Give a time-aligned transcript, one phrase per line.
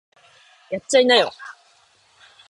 [0.71, 1.31] やっちゃいなよ